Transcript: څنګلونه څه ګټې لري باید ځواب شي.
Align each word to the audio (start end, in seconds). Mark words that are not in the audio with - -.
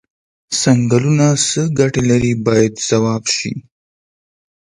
څنګلونه 0.61 1.27
څه 1.47 1.61
ګټې 1.79 2.01
لري 2.09 2.33
باید 2.45 2.73
ځواب 2.87 3.23
شي. 3.35 3.51